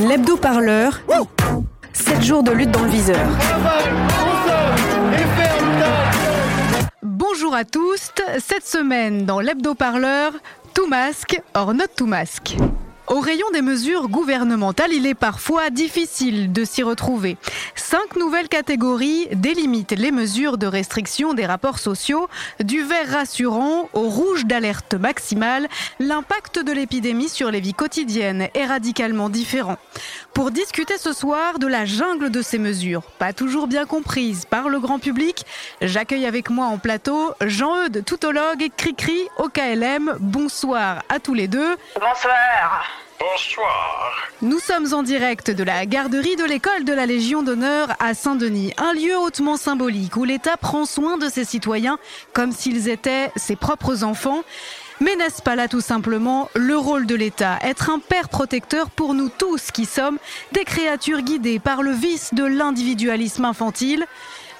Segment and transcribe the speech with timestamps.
[0.00, 1.00] L'hebdo-parleur.
[1.92, 3.26] 7 jours de lutte dans le viseur.
[7.02, 8.12] Bonjour à tous.
[8.38, 10.32] Cette semaine, dans l'hebdo-parleur,
[10.74, 12.56] tout masque, or not tout masque.
[13.08, 17.36] Au rayon des mesures gouvernementales, il est parfois difficile de s'y retrouver.
[17.76, 24.08] Cinq nouvelles catégories délimitent les mesures de restriction des rapports sociaux, du vert rassurant au
[24.08, 25.68] rouge d'alerte maximale.
[26.00, 29.76] L'impact de l'épidémie sur les vies quotidiennes est radicalement différent.
[30.34, 34.68] Pour discuter ce soir de la jungle de ces mesures, pas toujours bien comprises par
[34.68, 35.44] le grand public,
[35.80, 40.16] j'accueille avec moi en plateau Jean-Eudes, toutologue, Cricri au KLM.
[40.18, 41.76] Bonsoir à tous les deux.
[41.94, 42.95] Bonsoir.
[43.18, 44.28] Bonsoir.
[44.42, 48.74] Nous sommes en direct de la garderie de l'école de la Légion d'honneur à Saint-Denis,
[48.76, 51.98] un lieu hautement symbolique où l'État prend soin de ses citoyens
[52.34, 54.42] comme s'ils étaient ses propres enfants.
[55.00, 59.12] Mais n'est-ce pas là tout simplement le rôle de l'État Être un père protecteur pour
[59.12, 60.18] nous tous qui sommes
[60.52, 64.06] des créatures guidées par le vice de l'individualisme infantile?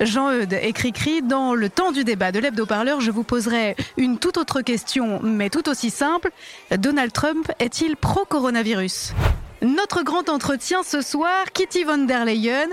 [0.01, 4.37] Jean-Eudes et Cricri, dans le temps du débat de l'hebdo-parleur, je vous poserai une toute
[4.37, 6.31] autre question, mais tout aussi simple.
[6.71, 9.15] Donald Trump est-il pro-coronavirus?
[9.63, 12.69] Notre grand entretien ce soir, Kitty von der Leyen,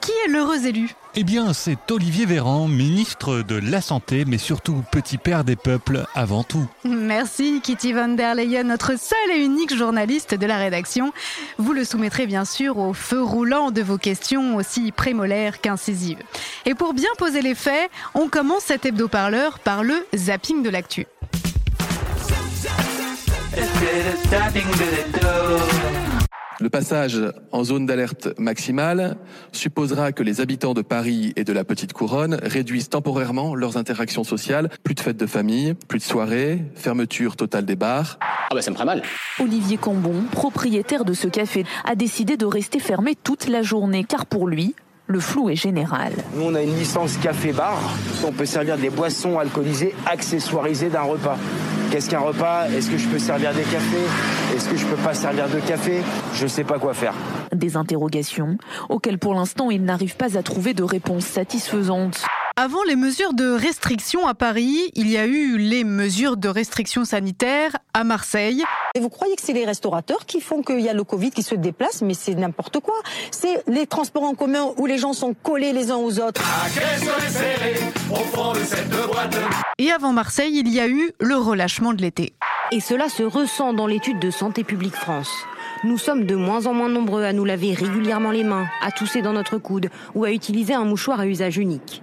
[0.00, 4.82] qui est l'heureux élu Eh bien, c'est Olivier Véran, ministre de la Santé, mais surtout
[4.90, 6.66] petit père des peuples avant tout.
[6.84, 11.12] Merci Kitty von der Leyen, notre seule et unique journaliste de la rédaction.
[11.58, 16.22] Vous le soumettrez bien sûr au feu roulant de vos questions aussi prémolaires qu'incisives.
[16.66, 21.06] Et pour bien poser les faits, on commence cet hebdo-parleur par le zapping de l'actu.
[26.62, 27.18] Le passage
[27.50, 29.16] en zone d'alerte maximale
[29.50, 34.22] supposera que les habitants de Paris et de la Petite Couronne réduisent temporairement leurs interactions
[34.22, 34.70] sociales.
[34.84, 38.16] Plus de fêtes de famille, plus de soirées, fermeture totale des bars.
[38.20, 39.02] Ah bah ça me ferait mal.
[39.40, 44.26] Olivier Cambon, propriétaire de ce café, a décidé de rester fermé toute la journée car
[44.26, 44.76] pour lui,
[45.08, 46.12] le flou est général.
[46.36, 47.76] Nous, on a une licence café-bar.
[48.24, 51.38] On peut servir des boissons alcoolisées accessoirisées d'un repas.
[51.92, 52.70] Qu'est-ce qu'un repas?
[52.70, 54.56] Est-ce que je peux servir des cafés?
[54.56, 56.00] Est-ce que je peux pas servir de café?
[56.32, 57.12] Je sais pas quoi faire.
[57.54, 58.56] Des interrogations
[58.88, 62.24] auxquelles pour l'instant il n'arrive pas à trouver de réponse satisfaisante.
[62.56, 67.06] Avant les mesures de restriction à Paris, il y a eu les mesures de restriction
[67.06, 68.62] sanitaire à Marseille.
[68.94, 71.42] Et vous croyez que c'est les restaurateurs qui font qu'il y a le Covid qui
[71.42, 72.94] se déplace Mais c'est n'importe quoi.
[73.30, 76.42] C'est les transports en commun où les gens sont collés les uns aux autres.
[79.78, 82.34] Et avant Marseille, il y a eu le relâchement de l'été.
[82.70, 85.32] Et cela se ressent dans l'étude de Santé publique France.
[85.84, 89.22] Nous sommes de moins en moins nombreux à nous laver régulièrement les mains, à tousser
[89.22, 92.02] dans notre coude ou à utiliser un mouchoir à usage unique.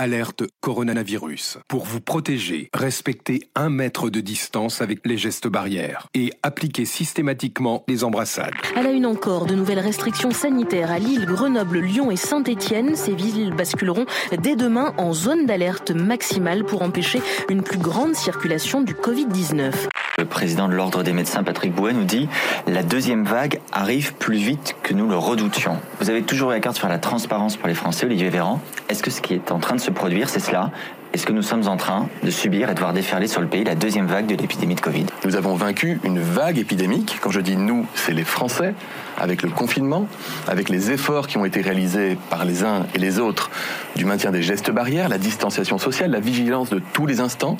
[0.00, 1.58] Alerte coronavirus.
[1.66, 7.82] Pour vous protéger, respectez un mètre de distance avec les gestes barrières et appliquez systématiquement
[7.88, 8.54] les embrassades.
[8.76, 12.94] À la une encore, de nouvelles restrictions sanitaires à Lille, Grenoble, Lyon et Saint-Étienne.
[12.94, 14.06] Ces villes basculeront
[14.40, 19.88] dès demain en zone d'alerte maximale pour empêcher une plus grande circulation du Covid-19.
[20.18, 22.28] Le président de l'Ordre des médecins, Patrick Bouet, nous dit
[22.66, 25.78] la deuxième vague arrive plus vite que nous le redoutions.
[26.00, 28.60] Vous avez toujours la carte sur la transparence pour les Français, Olivier Véran.
[28.88, 30.70] Est-ce que ce qui est en train de se produire, c'est cela
[31.14, 33.64] est-ce que nous sommes en train de subir et de voir déferler sur le pays
[33.64, 35.06] la deuxième vague de l'épidémie de Covid?
[35.24, 37.18] Nous avons vaincu une vague épidémique.
[37.22, 38.74] Quand je dis nous, c'est les Français,
[39.16, 40.06] avec le confinement,
[40.46, 43.50] avec les efforts qui ont été réalisés par les uns et les autres
[43.96, 47.56] du maintien des gestes barrières, la distanciation sociale, la vigilance de tous les instants.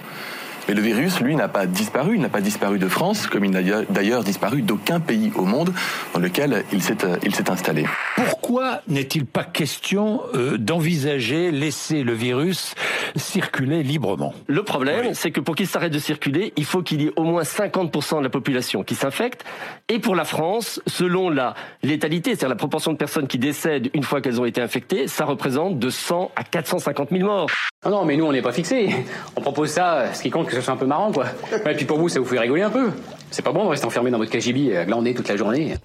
[0.69, 2.17] Mais le virus, lui, n'a pas disparu.
[2.17, 5.73] Il n'a pas disparu de France, comme il n'a d'ailleurs disparu d'aucun pays au monde
[6.13, 7.87] dans lequel il s'est, il s'est installé.
[8.17, 12.75] Pourquoi n'est-il pas question euh, d'envisager laisser le virus
[13.17, 14.35] circuler librement?
[14.47, 17.25] Le problème, c'est que pour qu'il s'arrête de circuler, il faut qu'il y ait au
[17.25, 19.45] moins 50% de la population qui s'infecte.
[19.89, 24.03] Et pour la France, selon la létalité, c'est-à-dire la proportion de personnes qui décèdent une
[24.03, 27.49] fois qu'elles ont été infectées, ça représente de 100 à 450 000 morts.
[27.85, 28.93] Non, non, mais nous, on n'est pas fixés.
[29.37, 31.27] On propose ça, ce qui compte, que ce soit un peu marrant, quoi.
[31.71, 32.91] Et puis pour vous, ça vous fait rigoler un peu.
[33.31, 35.77] C'est pas bon de rester enfermé dans votre KGB à glander toute la journée.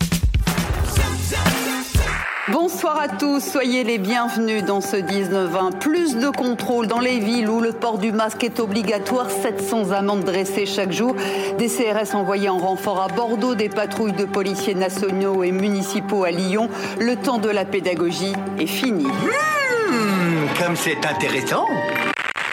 [2.52, 5.78] Bonsoir à tous, soyez les bienvenus dans ce 19-20.
[5.78, 10.24] Plus de contrôle dans les villes où le port du masque est obligatoire, 700 amendes
[10.24, 11.16] dressées chaque jour,
[11.60, 16.32] des CRS envoyés en renfort à Bordeaux, des patrouilles de policiers nationaux et municipaux à
[16.32, 16.70] Lyon.
[17.00, 19.06] Le temps de la pédagogie est fini.
[20.60, 21.66] Comme c'est intéressant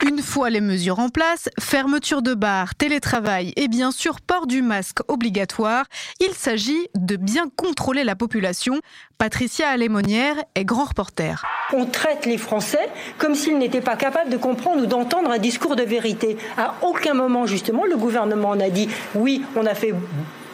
[0.02, 4.46] une Une fois les mesures en place, fermeture de bars, télétravail et bien sûr port
[4.46, 5.84] du masque obligatoire,
[6.20, 8.80] il s'agit de bien contrôler la population.
[9.18, 11.44] Patricia Alémonière est grand reporter.
[11.72, 12.88] On traite les Français
[13.18, 16.36] comme s'ils n'étaient pas capables de comprendre ou d'entendre un discours de vérité.
[16.56, 19.94] À aucun moment, justement, le gouvernement n'a dit oui, on a fait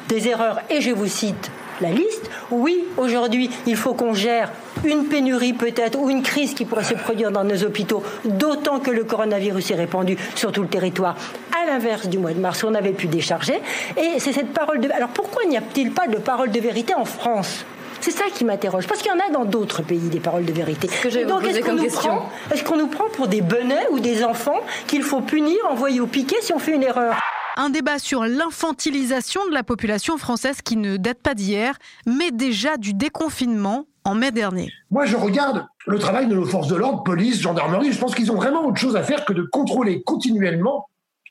[0.08, 2.30] des erreurs et je vous cite la liste.
[2.50, 4.50] Oui, aujourd'hui, il faut qu'on gère
[4.84, 8.90] une pénurie peut-être ou une crise qui pourrait se produire dans nos hôpitaux, d'autant que
[8.90, 11.16] le coronavirus est répandu sur tout le territoire.
[11.62, 13.60] À l'inverse du mois de mars, on avait pu décharger.
[13.96, 14.90] Et c'est cette parole de...
[14.90, 17.64] Alors pourquoi n'y a-t-il pas de parole de vérité en France?
[18.00, 20.52] C'est ça qui m'interroge, parce qu'il y en a dans d'autres pays des paroles de
[20.52, 20.86] vérité.
[20.86, 24.22] Que donc est-ce qu'on nous, prend, est qu'on nous prend pour des benets ou des
[24.22, 27.14] enfants qu'il faut punir, envoyer au piquet si on fait une erreur?
[27.56, 31.76] Un débat sur l'infantilisation de la population française qui ne date pas d'hier,
[32.06, 34.70] mais déjà du déconfinement en mai dernier.
[34.90, 37.92] Moi, je regarde le travail de nos forces de l'ordre, police, gendarmerie.
[37.92, 40.88] Je pense qu'ils ont vraiment autre chose à faire que de contrôler continuellement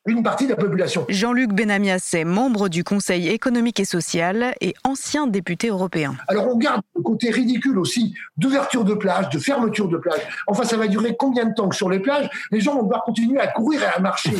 [0.07, 1.05] une partie de la population.
[1.09, 6.15] Jean-Luc Benamias est membre du Conseil économique et social et ancien député européen.
[6.27, 10.21] Alors on garde le côté ridicule aussi d'ouverture de plage, de fermeture de plage.
[10.47, 13.03] Enfin, ça va durer combien de temps que sur les plages, les gens vont devoir
[13.03, 14.33] continuer à courir et à marcher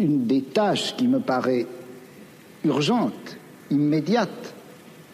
[0.00, 1.66] Une des tâches qui me paraît
[2.64, 3.36] urgente,
[3.70, 4.54] immédiate,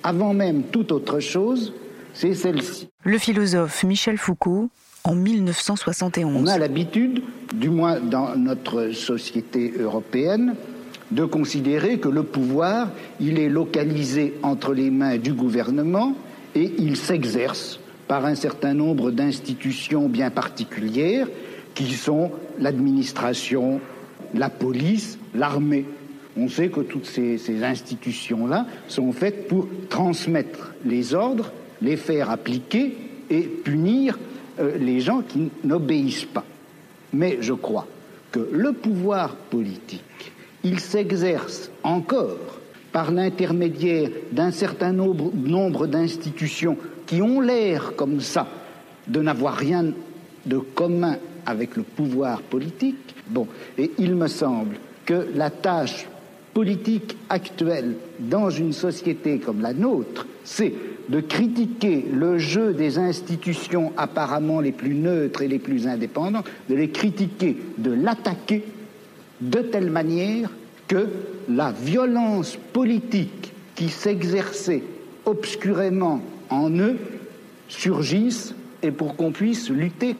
[0.05, 1.73] avant même toute autre chose,
[2.15, 2.87] c'est celle-ci.
[3.03, 4.71] Le philosophe Michel Foucault
[5.03, 6.37] en 1971.
[6.41, 10.55] On a l'habitude, du moins dans notre société européenne,
[11.11, 16.15] de considérer que le pouvoir, il est localisé entre les mains du gouvernement
[16.55, 21.27] et il s'exerce par un certain nombre d'institutions bien particulières
[21.75, 22.31] qui sont
[22.61, 23.81] l'administration,
[24.35, 25.85] la police, l'armée.
[26.37, 31.51] On sait que toutes ces, institutions-là sont faites pour transmettre les ordres,
[31.81, 32.97] les faire appliquer
[33.31, 34.19] et punir
[34.61, 36.45] euh, les gens qui n'obéissent pas.
[37.13, 37.87] Mais je crois
[38.33, 40.33] que le pouvoir politique,
[40.63, 42.61] il s'exerce encore
[42.93, 46.77] par l'intermédiaire d'un certain nombre d'institutions
[47.07, 48.49] qui ont l'air comme ça
[49.07, 49.93] de n'avoir rien
[50.47, 51.17] de commun
[51.47, 53.15] avec le pouvoir politique.
[53.29, 53.47] Bon,
[53.79, 56.07] et il me semble que la tâche
[56.53, 60.73] politique actuelle dans une société comme la nôtre, c'est
[61.09, 66.75] de critiquer le jeu des institutions apparemment les plus neutres et les plus indépendantes, de
[66.75, 68.65] les critiquer, de l'attaquer
[69.41, 70.51] de telle manière
[70.89, 71.09] que
[71.49, 74.83] la violence politique qui s'exerçait
[75.27, 76.97] obscurément en eux
[77.69, 80.17] surgisse et pour qu'on puisse lutter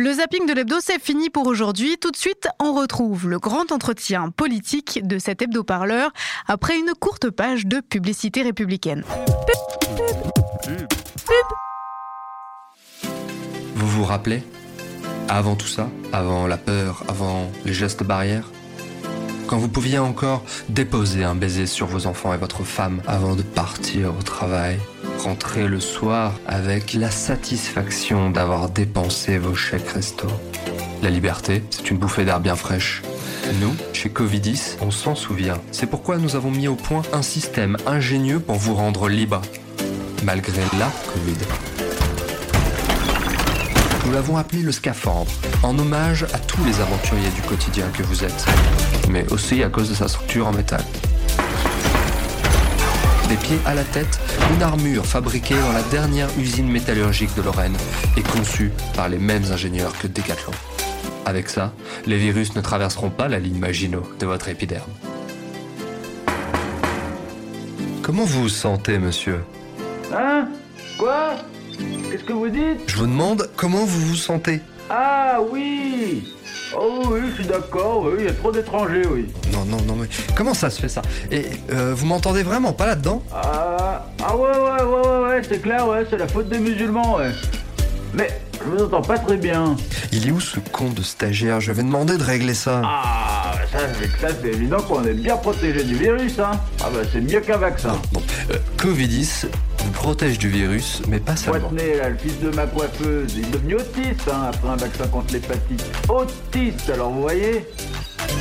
[0.00, 1.98] le zapping de l'hebdo, c'est fini pour aujourd'hui.
[1.98, 6.10] Tout de suite, on retrouve le grand entretien politique de cet hebdo-parleur
[6.46, 9.04] après une courte page de publicité républicaine.
[13.74, 14.42] Vous vous rappelez?
[15.28, 18.50] Avant tout ça, avant la peur, avant les gestes barrières?
[19.48, 23.42] Quand vous pouviez encore déposer un baiser sur vos enfants et votre femme avant de
[23.42, 24.78] partir au travail,
[25.20, 30.26] rentrer le soir avec la satisfaction d'avoir dépensé vos chèques resto.
[31.02, 33.02] La liberté, c'est une bouffée d'air bien fraîche.
[33.60, 35.58] Nous, chez Covidis, on s'en souvient.
[35.72, 39.42] C'est pourquoi nous avons mis au point un système ingénieux pour vous rendre libre,
[40.24, 41.36] malgré la Covid.
[44.06, 45.30] Nous l'avons appelé le scaphandre,
[45.62, 48.46] en hommage à tous les aventuriers du quotidien que vous êtes,
[49.10, 50.84] mais aussi à cause de sa structure en métal.
[53.30, 54.18] Des pieds à la tête,
[54.56, 57.76] une armure fabriquée dans la dernière usine métallurgique de Lorraine
[58.16, 60.50] et conçue par les mêmes ingénieurs que Decathlon.
[61.26, 61.72] Avec ça,
[62.06, 64.90] les virus ne traverseront pas la ligne Maginot de votre épiderme.
[68.02, 69.44] Comment vous vous sentez, monsieur?
[70.12, 70.48] Hein?
[70.98, 71.36] Quoi?
[72.10, 72.80] Qu'est-ce que vous dites?
[72.88, 74.60] Je vous demande comment vous vous sentez.
[74.90, 76.34] Ah oui
[76.76, 79.26] Oh oui, je suis d'accord, oui, il y a trop d'étrangers, oui.
[79.52, 81.02] Non, non, non, mais comment ça se fait ça?
[81.30, 83.22] Et euh, vous m'entendez vraiment pas là-dedans?
[83.32, 87.16] Ah, ah ouais, ouais, ouais, ouais, ouais, c'est clair, ouais, c'est la faute des musulmans,
[87.16, 87.32] ouais.
[88.14, 88.28] Mais
[88.64, 89.76] je vous entends pas très bien.
[90.12, 91.60] Il est où ce con de stagiaire?
[91.60, 92.82] Je vais demander de régler ça.
[92.84, 93.78] Ah, ça
[94.42, 96.52] c'est évident qu'on est bien protégé du virus, hein.
[96.82, 98.00] Ah bah c'est mieux qu'un vaccin.
[98.12, 99.69] Bon, euh, Covid-10 vous
[100.00, 101.68] protège du virus, mais pas seulement.
[101.68, 105.06] Poitenay, là, le fils de ma coiffeuse, il est devenu autiste hein, après un vaccin
[105.08, 105.84] contre l'hépatite.
[106.08, 107.66] Autiste, alors vous voyez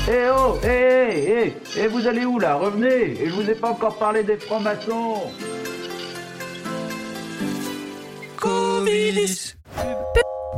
[0.08, 2.56] Eh oh Eh eh Eh vous allez où là?
[2.56, 5.16] Revenez Et je vous ai pas encore parlé des francs-maçons
[8.39, 9.56] Covid-10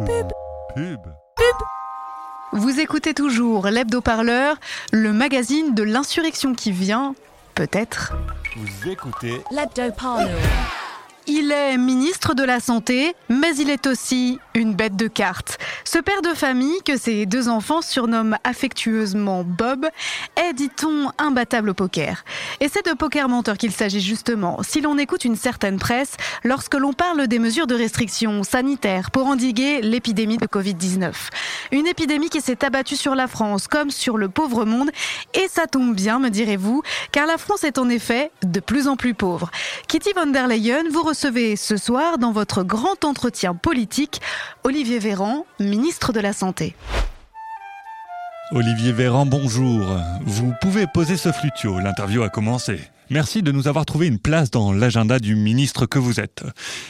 [0.05, 0.27] Pub.
[0.75, 0.99] Pub.
[2.53, 4.55] Vous écoutez toujours l'hebdo-parleur,
[4.91, 7.15] le magazine de l'insurrection qui vient,
[7.55, 8.13] peut-être.
[8.55, 10.29] Vous écoutez l'hebdo-parleur.
[11.27, 15.59] Il est ministre de la Santé, mais il est aussi une bête de cartes.
[15.83, 19.87] Ce père de famille, que ses deux enfants surnomment affectueusement Bob,
[20.35, 22.25] est, dit-on, imbattable au poker.
[22.59, 26.13] Et c'est de poker menteur qu'il s'agit justement, si l'on écoute une certaine presse,
[26.43, 31.13] lorsque l'on parle des mesures de restriction sanitaire pour endiguer l'épidémie de Covid-19.
[31.71, 34.89] Une épidémie qui s'est abattue sur la France comme sur le pauvre monde,
[35.35, 38.95] et ça tombe bien, me direz-vous, car la France est en effet de plus en
[38.95, 39.51] plus pauvre.
[39.87, 44.21] Kitty von der Leyen, vous recevez ce soir dans votre grand entretien politique
[44.63, 46.73] Olivier Véran, ministre de la Santé.
[48.53, 49.81] Olivier Véran, bonjour.
[50.21, 52.79] Vous pouvez poser ce flutio, l'interview a commencé.
[53.11, 56.45] Merci de nous avoir trouvé une place dans l'agenda du ministre que vous êtes.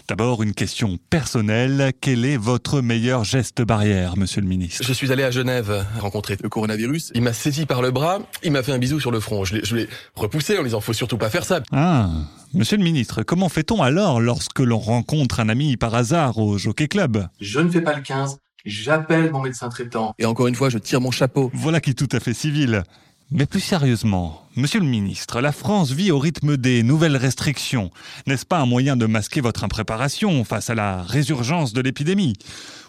[0.08, 1.94] D'abord, une question personnelle.
[2.00, 4.84] Quel est votre meilleur geste barrière, monsieur le ministre?
[4.86, 7.12] Je suis allé à Genève rencontrer le coronavirus.
[7.16, 9.46] Il m'a saisi par le bras, il m'a fait un bisou sur le front.
[9.46, 11.64] Je l'ai repoussé en disant faut surtout pas faire ça.
[11.72, 12.12] Ah,
[12.54, 16.88] monsieur le ministre, comment fait-on alors lorsque l'on rencontre un ami par hasard au Jockey
[16.88, 17.28] Club?
[17.40, 18.38] Je ne fais pas le 15.
[18.64, 20.14] J'appelle mon médecin traitant.
[20.20, 21.50] Et encore une fois, je tire mon chapeau.
[21.56, 22.84] Voilà qui est tout à fait civil.
[23.34, 27.90] Mais plus sérieusement, monsieur le ministre, la France vit au rythme des nouvelles restrictions.
[28.28, 32.34] N'est-ce pas un moyen de masquer votre impréparation face à la résurgence de l'épidémie?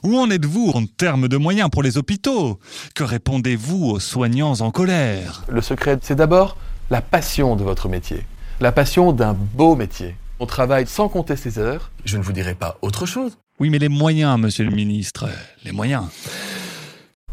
[0.02, 2.58] Où en êtes-vous en termes de moyens pour les hôpitaux?
[2.96, 5.44] Que répondez-vous aux soignants en colère?
[5.48, 6.56] Le secret, c'est d'abord
[6.90, 8.24] la passion de votre métier.
[8.58, 10.16] La passion d'un beau métier.
[10.40, 11.92] On travaille sans compter ses heures.
[12.04, 13.38] Je ne vous dirai pas autre chose.
[13.60, 15.28] Oui, mais les moyens, monsieur le ministre,
[15.64, 16.02] les moyens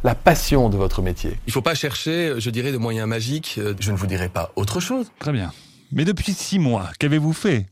[0.03, 1.31] la passion de votre métier.
[1.45, 3.59] Il ne faut pas chercher, je dirais, de moyens magiques.
[3.79, 5.11] Je ne vous dirai pas autre chose.
[5.19, 5.51] Très bien.
[5.91, 7.65] Mais depuis six mois, qu'avez-vous fait?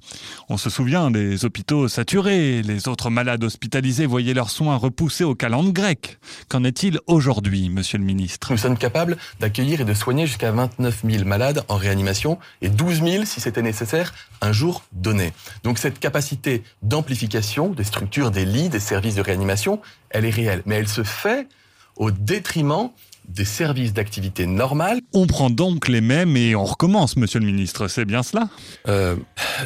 [0.49, 5.35] On se souvient des hôpitaux saturés, les autres malades hospitalisés voyaient leurs soins repoussés au
[5.35, 6.17] calendrier grec.
[6.49, 8.51] Qu'en est-il aujourd'hui, monsieur le ministre?
[8.51, 13.03] Nous sommes capables d'accueillir et de soigner jusqu'à 29 000 malades en réanimation et 12
[13.03, 15.31] 000, si c'était nécessaire, un jour donné.
[15.63, 19.79] Donc cette capacité d'amplification des structures, des lits, des services de réanimation,
[20.09, 20.63] elle est réelle.
[20.65, 21.47] Mais elle se fait
[21.97, 22.89] au détriment
[23.27, 25.01] des services d'activité normale.
[25.13, 28.49] On prend donc les mêmes et on recommence, monsieur le ministre, c'est bien cela?
[28.87, 29.15] Euh,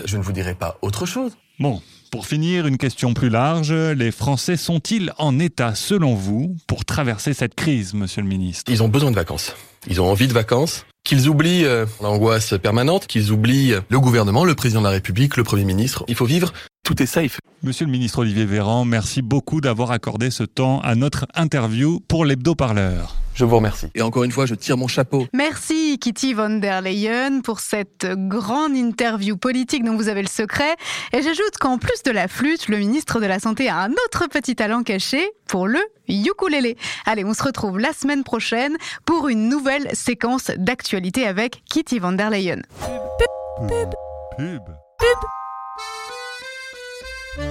[0.05, 1.33] Je ne vous dirai pas autre chose.
[1.59, 3.71] Bon, pour finir, une question plus large.
[3.71, 8.71] Les Français sont-ils en état, selon vous, pour traverser cette crise, monsieur le ministre?
[8.71, 9.55] Ils ont besoin de vacances.
[9.88, 10.85] Ils ont envie de vacances.
[11.03, 15.43] Qu'ils oublient euh, l'angoisse permanente, qu'ils oublient le gouvernement, le président de la République, le
[15.43, 16.03] Premier ministre.
[16.07, 17.39] Il faut vivre, tout est safe.
[17.63, 22.25] Monsieur le ministre Olivier Véran, merci beaucoup d'avoir accordé ce temps à notre interview pour
[22.25, 23.15] l'hebdo-parleur.
[23.33, 23.88] Je vous remercie.
[23.95, 25.25] Et encore une fois, je tire mon chapeau.
[25.33, 30.75] Merci Kitty von der Leyen pour cette grande interview politique dont vous avez le secret.
[31.13, 34.27] Et j'ajoute qu'en plus de la flûte, le ministre de la Santé a un autre
[34.27, 36.75] petit talent caché pour le ukulélé.
[37.05, 42.11] Allez, on se retrouve la semaine prochaine pour une nouvelle séquence d'actualité avec Kitty von
[42.11, 42.61] der Leyen.
[42.79, 43.69] Pub.
[43.69, 43.89] Pub.
[44.38, 44.61] Pub.
[45.00, 45.40] Pub.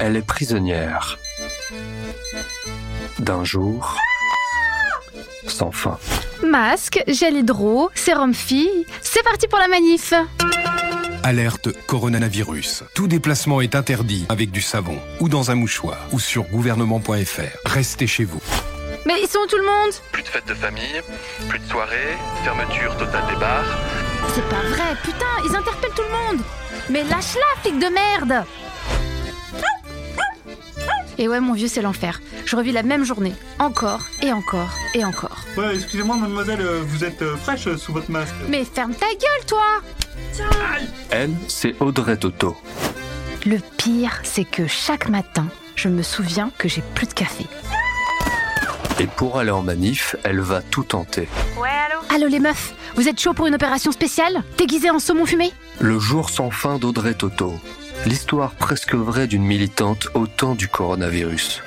[0.01, 1.19] Elle est prisonnière
[3.19, 3.97] d'un jour
[5.47, 5.99] sans fin.
[6.43, 10.15] Masque, gel hydro, sérum fille, c'est parti pour la manif
[11.23, 12.85] Alerte coronavirus.
[12.95, 17.59] Tout déplacement est interdit avec du savon ou dans un mouchoir ou sur gouvernement.fr.
[17.67, 18.41] Restez chez vous.
[19.07, 19.95] Mais ils sont où tout le monde?
[20.13, 21.03] Plus de fêtes de famille,
[21.49, 23.79] plus de soirées, fermeture totale des bars.
[24.35, 26.45] C'est pas vrai, putain, ils interpellent tout le monde
[26.91, 28.47] Mais lâche-la, flic de merde
[31.21, 32.21] et ouais, mon vieux, c'est l'enfer.
[32.47, 35.45] Je revis la même journée, encore et encore et encore.
[35.57, 38.35] Ouais, excusez-moi, mademoiselle, vous êtes fraîche sous votre masque.
[38.49, 39.83] Mais ferme ta gueule, toi
[41.11, 42.57] Elle, c'est Audrey Toto.
[43.45, 45.47] Le pire, c'est que chaque matin,
[45.77, 47.45] je me souviens que j'ai plus de café.
[48.99, 51.29] Et pour aller en manif, elle va tout tenter.
[51.59, 52.01] Ouais, allô?
[52.15, 54.43] Allô les meufs, vous êtes chaud pour une opération spéciale?
[54.57, 55.53] Déguisée en saumon fumé?
[55.81, 57.55] Le jour sans fin d'Audrey Toto.
[58.07, 61.63] L'histoire presque vraie d'une militante au temps du coronavirus.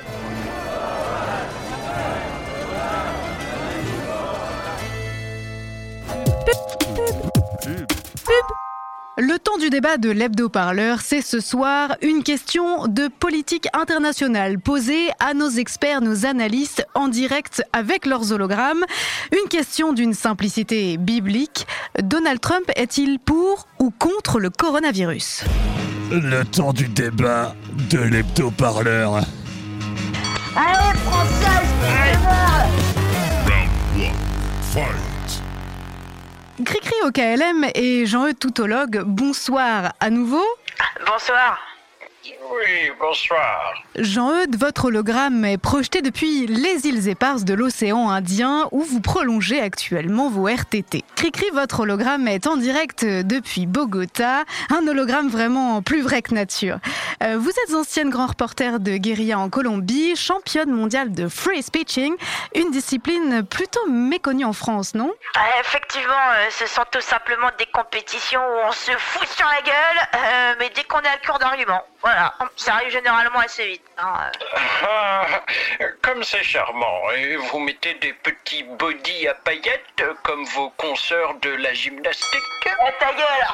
[9.15, 15.09] Le temps du débat de l'hebdo-parleur, c'est ce soir une question de politique internationale posée
[15.19, 18.83] à nos experts, nos analystes en direct avec leurs hologrammes.
[19.31, 21.67] Une question d'une simplicité biblique.
[22.01, 25.43] Donald Trump est-il pour ou contre le coronavirus?
[26.11, 27.55] Le temps du débat
[27.89, 29.15] de l'hebdo-parleur.
[30.55, 31.69] Allez, Française,
[32.25, 32.83] Round
[34.73, 35.43] fight.
[36.65, 40.45] Cricri au KLM et Jean-Eudes Toutologue, bonsoir à nouveau.
[41.05, 41.72] Bonsoir.
[42.25, 43.83] Oui, bonsoir.
[43.97, 49.59] Jean-Eudes, votre hologramme est projeté depuis les îles éparses de l'océan Indien où vous prolongez
[49.59, 51.03] actuellement vos RTT.
[51.15, 56.77] Cricri, votre hologramme est en direct depuis Bogota, un hologramme vraiment plus vrai que nature.
[57.23, 62.15] Euh, vous êtes ancienne grand reporter de guérilla en Colombie, championne mondiale de free speeching,
[62.55, 65.11] une discipline plutôt méconnue en France, non?
[65.35, 69.61] Ah, Effectivement, euh, ce sont tout simplement des compétitions où on se fout sur la
[69.61, 71.83] gueule, euh, mais dès qu'on est à court d'arguments.
[72.03, 73.81] Voilà, ça arrive généralement assez vite.
[73.97, 74.59] hein, euh.
[74.85, 75.25] Ah,
[76.01, 77.09] comme c'est charmant.
[77.11, 82.27] Et vous mettez des petits bodys à paillettes comme vos consoeurs de la gymnastique.
[82.99, 83.47] ta gueule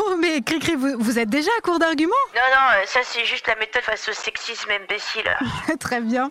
[0.00, 2.14] Oh, mais Cricri, vous, vous êtes déjà à court d'arguments?
[2.34, 5.76] Non, non, euh, ça c'est juste la méthode face au sexisme imbécile.
[5.80, 6.30] Très bien.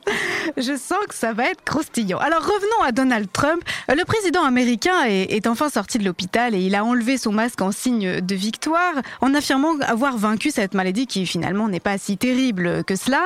[0.56, 2.20] Je sens que ça va être croustillant.
[2.20, 3.62] Alors revenons à Donald Trump.
[3.90, 7.62] Le président américain est, est enfin sorti de l'hôpital et il a enlevé son masque
[7.62, 12.18] en signe de victoire en affirmant avoir vaincu cette maladie qui finalement n'est pas si
[12.18, 13.24] terrible que cela.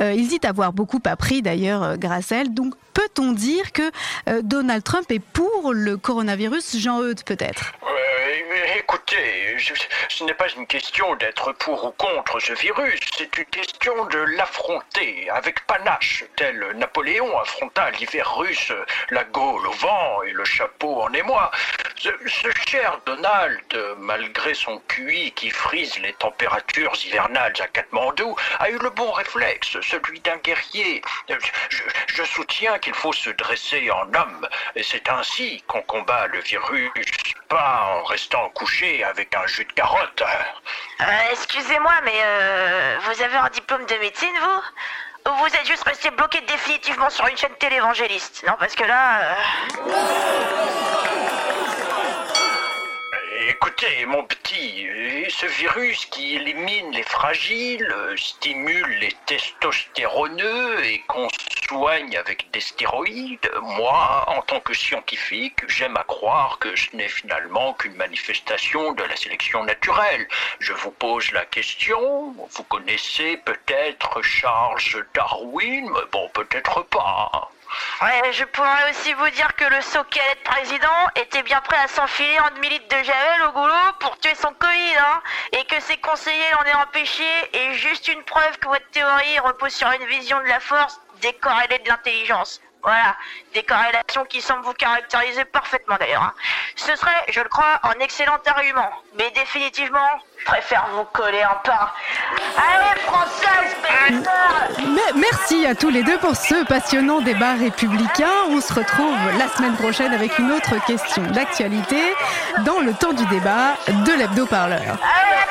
[0.00, 2.54] Euh, il dit avoir beaucoup appris d'ailleurs euh, grâce à elle.
[2.54, 3.90] Donc peut-on dire que
[4.28, 7.72] euh, Donald Trump est pour le coronavirus Jean-Eudes peut-être?
[8.82, 9.56] Écoutez,
[10.08, 14.18] ce n'est pas une question d'être pour ou contre ce virus, c'est une question de
[14.36, 18.72] l'affronter avec panache, tel Napoléon affronta l'hiver russe,
[19.10, 21.50] la Gaule au vent et le chapeau en émoi.
[21.96, 28.68] Ce, ce cher Donald, malgré son QI qui frise les températures hivernales à Katmandou, a
[28.68, 31.02] eu le bon réflexe, celui d'un guerrier.
[31.28, 31.82] Je,
[32.14, 36.90] je soutiens qu'il faut se dresser en homme, et c'est ainsi qu'on combat le virus,
[37.48, 38.71] pas en restant couché
[39.04, 40.22] avec un jus de carotte.
[41.00, 45.30] Euh, Excusez-moi, mais euh, vous avez un diplôme de médecine, vous?
[45.30, 48.44] Ou vous êtes juste resté bloqué définitivement sur une chaîne télévangéliste?
[48.46, 49.36] Non, parce que là...
[53.48, 61.00] Écoutez, mon petit, euh, ce virus qui élimine les fragiles, euh, stimule les testostéroneux et
[61.08, 61.28] qu'on
[61.62, 67.08] soigne avec des stéroïdes, moi, en tant que scientifique, j'aime à croire que ce n'est
[67.08, 70.26] finalement qu'une manifestation de la sélection naturelle.
[70.60, 77.50] Je vous pose la question, vous connaissez peut-être Charles Darwin, mais bon, peut-être pas.
[78.02, 81.88] Ouais, je pourrais aussi vous dire que le soquet de président était bien prêt à
[81.88, 85.96] s'enfiler en demi-litre de javel au boulot pour tuer son Covid, hein, et que ses
[85.96, 90.38] conseillers l'en aient empêché est juste une preuve que votre théorie repose sur une vision
[90.40, 92.60] de la force décorrélée de l'intelligence.
[92.84, 93.14] Voilà,
[93.54, 96.22] des corrélations qui semblent vous caractériser parfaitement d'ailleurs.
[96.22, 96.34] hein.
[96.74, 100.00] Ce serait, je le crois, un excellent argument, mais définitivement,
[100.36, 101.88] je préfère vous coller un pain.
[102.56, 108.32] Allez, Françoise, bâtard Mais merci à tous les deux pour ce passionnant débat républicain.
[108.48, 112.16] On se retrouve la semaine prochaine avec une autre question d'actualité
[112.64, 114.80] dans le temps du débat de l'hebdo-parleur.
[114.80, 115.42] Allez,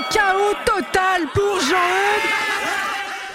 [0.00, 2.50] un chaos total pour Jean-Eudes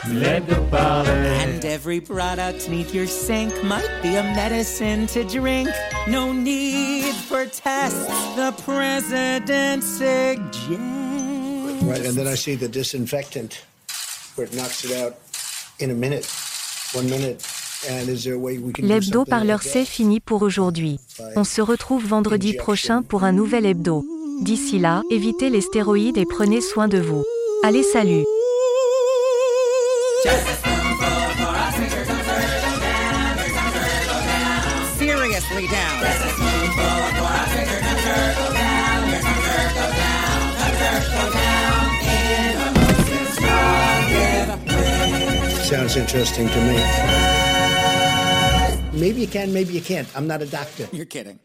[0.07, 5.69] And every product neath your sink might be a medicine to drink.
[6.07, 10.77] No need for tests, the president suggests.
[11.83, 13.65] Right, and then I see the disinfectant
[14.35, 15.15] where it knocks it out
[15.79, 16.25] in a minute,
[16.93, 17.43] one minute.
[17.89, 20.99] And is there a way we can do L'hebdo parleur c'est fini pour aujourd'hui.
[21.35, 24.03] On se retrouve vendredi prochain pour un nouvel hebdo.
[24.41, 27.23] D'ici là, évitez les stéroïdes et prenez soin de vous.
[27.63, 28.23] Allez salut
[34.97, 36.05] Seriously down.
[45.63, 46.77] Sounds interesting to me.
[48.93, 50.07] Maybe you can, maybe you can't.
[50.15, 50.87] I'm not a doctor.
[50.91, 51.39] You're kidding.